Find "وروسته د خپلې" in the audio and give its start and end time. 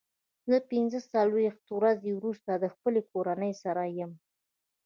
2.15-3.01